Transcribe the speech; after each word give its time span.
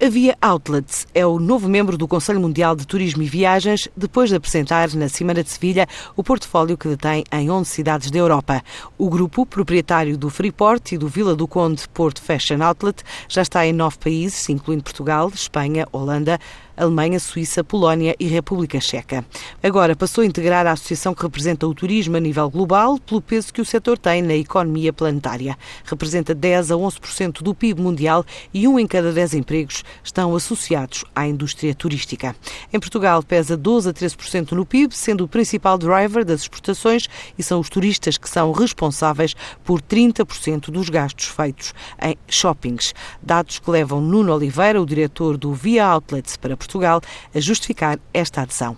A 0.00 0.08
Via 0.08 0.38
Outlets 0.40 1.08
é 1.12 1.26
o 1.26 1.40
novo 1.40 1.68
membro 1.68 1.98
do 1.98 2.06
Conselho 2.06 2.38
Mundial 2.38 2.76
de 2.76 2.86
Turismo 2.86 3.20
e 3.20 3.26
Viagens, 3.26 3.88
depois 3.96 4.30
de 4.30 4.36
apresentar 4.36 4.94
na 4.94 5.08
Cimeira 5.08 5.42
de 5.42 5.50
Sevilha 5.50 5.88
o 6.14 6.22
portfólio 6.22 6.78
que 6.78 6.86
detém 6.86 7.24
em 7.32 7.50
11 7.50 7.68
cidades 7.68 8.08
da 8.08 8.16
Europa. 8.16 8.62
O 8.96 9.10
grupo, 9.10 9.44
proprietário 9.44 10.16
do 10.16 10.30
Freeport 10.30 10.92
e 10.92 10.98
do 10.98 11.08
Vila 11.08 11.34
do 11.34 11.48
Conde 11.48 11.88
Porto 11.88 12.22
Fashion 12.22 12.62
Outlet, 12.62 13.02
já 13.28 13.42
está 13.42 13.66
em 13.66 13.72
nove 13.72 13.98
países, 13.98 14.48
incluindo 14.48 14.84
Portugal, 14.84 15.32
Espanha, 15.34 15.84
Holanda, 15.90 16.38
Alemanha, 16.78 17.18
Suíça, 17.18 17.64
Polónia 17.64 18.14
e 18.18 18.26
República 18.26 18.80
Checa. 18.80 19.24
Agora 19.62 19.96
passou 19.96 20.22
a 20.22 20.26
integrar 20.26 20.66
a 20.66 20.72
associação 20.72 21.14
que 21.14 21.22
representa 21.22 21.66
o 21.66 21.74
turismo 21.74 22.16
a 22.16 22.20
nível 22.20 22.48
global 22.48 22.98
pelo 22.98 23.20
peso 23.20 23.52
que 23.52 23.60
o 23.60 23.64
setor 23.64 23.98
tem 23.98 24.22
na 24.22 24.34
economia 24.34 24.92
planetária. 24.92 25.58
Representa 25.84 26.34
10 26.34 26.70
a 26.70 26.74
11% 26.74 27.42
do 27.42 27.54
PIB 27.54 27.82
mundial 27.82 28.24
e 28.54 28.68
um 28.68 28.78
em 28.78 28.86
cada 28.86 29.12
10 29.12 29.34
empregos 29.34 29.84
estão 30.02 30.34
associados 30.34 31.04
à 31.14 31.26
indústria 31.26 31.74
turística. 31.74 32.34
Em 32.72 32.78
Portugal 32.78 33.22
pesa 33.22 33.56
12 33.56 33.90
a 33.90 33.92
13% 33.92 34.52
no 34.52 34.64
PIB, 34.64 34.94
sendo 34.94 35.24
o 35.24 35.28
principal 35.28 35.76
driver 35.76 36.24
das 36.24 36.42
exportações 36.42 37.08
e 37.36 37.42
são 37.42 37.60
os 37.60 37.68
turistas 37.68 38.16
que 38.16 38.28
são 38.28 38.52
responsáveis 38.52 39.34
por 39.64 39.82
30% 39.82 40.70
dos 40.70 40.88
gastos 40.88 41.26
feitos 41.26 41.74
em 42.02 42.16
shoppings. 42.28 42.94
Dados 43.22 43.58
que 43.58 43.70
levam 43.70 44.00
Nuno 44.00 44.32
Oliveira, 44.32 44.80
o 44.80 44.86
diretor 44.86 45.36
do 45.36 45.52
Via 45.52 45.86
Outlets 45.86 46.36
para 46.36 46.56
Portugal, 46.56 46.67
Portugal 46.68 47.00
a 47.34 47.40
justificar 47.40 47.98
esta 48.12 48.42
adesão. 48.42 48.76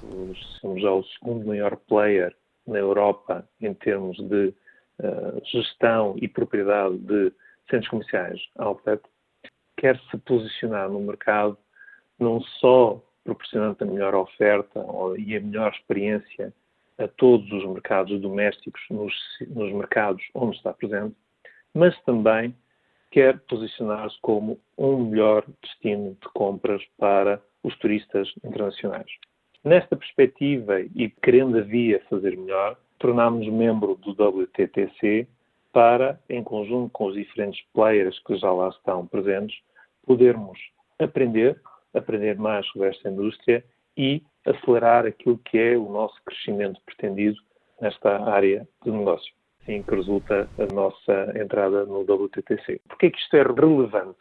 Somos 0.60 0.80
já 0.80 0.92
o 0.92 1.02
segundo 1.02 1.46
maior 1.46 1.76
player 1.76 2.34
na 2.66 2.78
Europa 2.78 3.46
em 3.60 3.74
termos 3.74 4.16
de 4.16 4.54
uh, 5.00 5.42
gestão 5.44 6.14
e 6.22 6.28
propriedade 6.28 6.96
de 6.98 7.32
centros 7.68 7.88
comerciais 7.88 8.40
outlet. 8.56 9.02
Quer 9.76 10.00
se 10.10 10.16
posicionar 10.18 10.88
no 10.88 11.00
mercado 11.00 11.58
não 12.18 12.40
só 12.60 13.02
proporcionando 13.24 13.76
a 13.80 13.84
melhor 13.84 14.14
oferta 14.14 14.84
e 15.18 15.36
a 15.36 15.40
melhor 15.40 15.72
experiência 15.72 16.52
a 16.96 17.08
todos 17.08 17.50
os 17.50 17.66
mercados 17.66 18.20
domésticos 18.20 18.82
nos, 18.90 19.14
nos 19.48 19.72
mercados 19.72 20.22
onde 20.34 20.56
está 20.56 20.72
presente, 20.72 21.16
mas 21.74 21.98
também 22.02 22.54
quer 23.10 23.40
posicionar-se 23.40 24.16
como 24.20 24.60
um 24.78 25.06
melhor 25.06 25.44
destino 25.62 26.16
de 26.20 26.28
compras 26.34 26.82
para 26.98 27.42
os 27.62 27.76
turistas 27.78 28.32
internacionais. 28.44 29.10
Nesta 29.62 29.96
perspectiva 29.96 30.80
e 30.80 31.10
querendo 31.22 31.62
via 31.64 32.02
fazer 32.08 32.36
melhor, 32.36 32.78
tornámos-nos 32.98 33.52
membro 33.52 33.94
do 33.96 34.12
WTTC 34.12 35.26
para, 35.72 36.18
em 36.28 36.42
conjunto 36.42 36.90
com 36.90 37.06
os 37.06 37.14
diferentes 37.14 37.62
players 37.72 38.18
que 38.20 38.36
já 38.36 38.50
lá 38.50 38.68
estão 38.68 39.06
presentes, 39.06 39.58
podermos 40.06 40.58
aprender, 40.98 41.60
aprender 41.94 42.38
mais 42.38 42.66
sobre 42.68 42.88
esta 42.88 43.08
indústria 43.08 43.64
e 43.96 44.22
acelerar 44.46 45.06
aquilo 45.06 45.38
que 45.38 45.58
é 45.58 45.76
o 45.76 45.90
nosso 45.90 46.16
crescimento 46.24 46.80
pretendido 46.84 47.36
nesta 47.80 48.22
área 48.30 48.66
de 48.84 48.90
negócio. 48.90 49.32
Assim 49.62 49.82
que 49.82 49.94
resulta 49.94 50.48
a 50.58 50.74
nossa 50.74 51.32
entrada 51.38 51.84
no 51.84 52.00
WTTC. 52.00 52.80
Por 52.88 52.98
que 52.98 53.06
é 53.06 53.10
que 53.10 53.18
isto 53.18 53.36
é 53.36 53.42
relevante? 53.42 54.18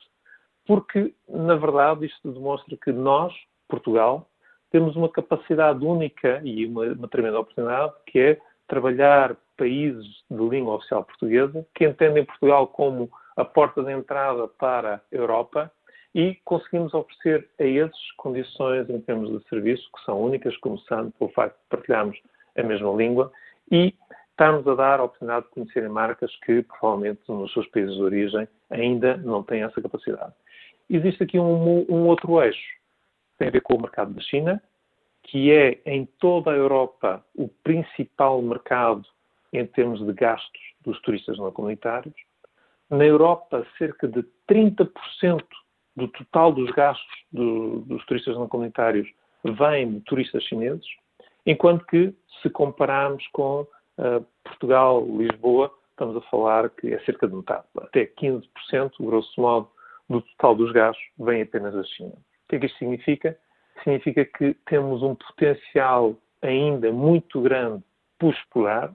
Porque, 0.69 1.15
na 1.27 1.55
verdade, 1.55 2.05
isto 2.05 2.31
demonstra 2.31 2.77
que 2.77 2.91
nós, 2.91 3.33
Portugal, 3.67 4.29
temos 4.69 4.95
uma 4.95 5.09
capacidade 5.09 5.83
única 5.83 6.41
e 6.43 6.63
uma, 6.67 6.85
uma 6.93 7.07
tremenda 7.07 7.39
oportunidade, 7.39 7.91
que 8.05 8.19
é 8.19 8.41
trabalhar 8.67 9.35
países 9.57 10.05
de 10.29 10.37
língua 10.37 10.75
oficial 10.75 11.03
portuguesa, 11.03 11.65
que 11.73 11.85
entendem 11.85 12.23
Portugal 12.23 12.67
como 12.67 13.09
a 13.35 13.43
porta 13.43 13.81
de 13.81 13.91
entrada 13.91 14.47
para 14.47 14.97
a 14.97 15.01
Europa 15.11 15.71
e 16.13 16.37
conseguimos 16.45 16.93
oferecer 16.93 17.49
a 17.59 17.63
esses 17.63 18.11
condições 18.17 18.87
em 18.91 19.01
termos 19.01 19.31
de 19.31 19.49
serviço 19.49 19.89
que 19.95 20.05
são 20.05 20.21
únicas, 20.21 20.55
começando 20.57 21.11
pelo 21.13 21.31
facto 21.31 21.55
de 21.55 21.67
partilharmos 21.67 22.19
a 22.55 22.61
mesma 22.61 22.93
língua 22.93 23.31
e 23.71 23.95
estamos 24.29 24.67
a 24.67 24.75
dar 24.75 24.99
a 24.99 25.05
oportunidade 25.05 25.47
de 25.47 25.51
conhecerem 25.51 25.89
marcas 25.89 26.31
que 26.45 26.61
provavelmente 26.61 27.21
nos 27.27 27.51
seus 27.53 27.65
países 27.69 27.95
de 27.95 28.03
origem 28.03 28.47
ainda 28.69 29.17
não 29.17 29.41
têm 29.41 29.63
essa 29.63 29.81
capacidade. 29.81 30.31
Existe 30.89 31.23
aqui 31.23 31.39
um, 31.39 31.85
um 31.89 32.07
outro 32.07 32.41
eixo, 32.41 32.59
tem 33.37 33.47
a 33.47 33.51
ver 33.51 33.61
com 33.61 33.75
o 33.75 33.81
mercado 33.81 34.13
da 34.13 34.21
China, 34.21 34.61
que 35.23 35.51
é 35.51 35.79
em 35.85 36.05
toda 36.19 36.51
a 36.51 36.55
Europa 36.55 37.23
o 37.35 37.47
principal 37.47 38.41
mercado 38.41 39.05
em 39.53 39.65
termos 39.65 40.03
de 40.05 40.13
gastos 40.13 40.61
dos 40.81 40.99
turistas 41.01 41.37
não 41.37 41.51
comunitários. 41.51 42.15
Na 42.89 43.05
Europa, 43.05 43.65
cerca 43.77 44.07
de 44.07 44.25
30% 44.49 45.43
do 45.95 46.07
total 46.07 46.51
dos 46.51 46.71
gastos 46.71 47.07
do, 47.31 47.81
dos 47.81 48.03
turistas 48.05 48.35
não 48.35 48.47
comunitários 48.47 49.07
vem 49.43 49.91
de 49.91 50.01
turistas 50.01 50.43
chineses, 50.43 50.87
enquanto 51.45 51.85
que, 51.85 52.13
se 52.41 52.49
compararmos 52.49 53.25
com 53.27 53.61
uh, 53.61 54.25
Portugal, 54.43 55.05
Lisboa, 55.05 55.71
estamos 55.91 56.15
a 56.17 56.21
falar 56.29 56.69
que 56.69 56.93
é 56.93 56.99
cerca 57.01 57.27
de 57.27 57.35
metade, 57.35 57.65
até 57.77 58.05
15%, 58.05 58.43
grosso 58.99 59.39
modo, 59.39 59.69
do 60.09 60.21
total 60.21 60.55
dos 60.55 60.71
gastos 60.71 61.05
vem 61.19 61.41
apenas 61.41 61.73
da 61.73 61.83
China. 61.83 62.13
O 62.13 62.49
que 62.49 62.55
é 62.55 62.59
que 62.59 62.65
isto 62.65 62.77
significa? 62.79 63.37
Significa 63.83 64.25
que 64.25 64.53
temos 64.65 65.03
um 65.03 65.15
potencial 65.15 66.15
ainda 66.41 66.91
muito 66.91 67.41
grande 67.41 67.83
por 68.17 68.33
explorar, 68.33 68.93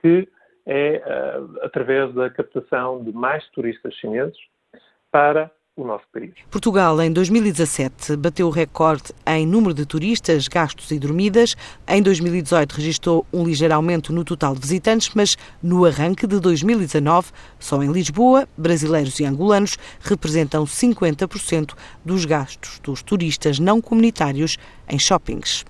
que 0.00 0.28
é 0.66 1.02
uh, 1.04 1.64
através 1.64 2.14
da 2.14 2.30
captação 2.30 3.02
de 3.02 3.12
mais 3.12 3.46
turistas 3.50 3.94
chineses 3.94 4.38
para 5.10 5.50
o 5.76 5.84
nosso 5.84 6.04
país. 6.12 6.32
Portugal, 6.50 7.00
em 7.02 7.12
2017, 7.12 8.16
bateu 8.16 8.46
o 8.46 8.50
recorde 8.50 9.12
em 9.26 9.46
número 9.46 9.74
de 9.74 9.84
turistas, 9.84 10.46
gastos 10.46 10.90
e 10.90 10.98
dormidas. 10.98 11.56
Em 11.88 12.00
2018, 12.00 12.72
registrou 12.72 13.26
um 13.32 13.44
ligeiro 13.44 13.74
aumento 13.74 14.12
no 14.12 14.24
total 14.24 14.54
de 14.54 14.60
visitantes, 14.60 15.10
mas 15.14 15.36
no 15.62 15.84
arranque 15.84 16.26
de 16.26 16.38
2019, 16.38 17.32
só 17.58 17.82
em 17.82 17.90
Lisboa, 17.90 18.48
brasileiros 18.56 19.18
e 19.18 19.24
angolanos 19.24 19.76
representam 20.00 20.64
50% 20.64 21.74
dos 22.04 22.24
gastos 22.24 22.78
dos 22.80 23.02
turistas 23.02 23.58
não 23.58 23.80
comunitários 23.80 24.56
em 24.88 24.98
shoppings. 24.98 25.64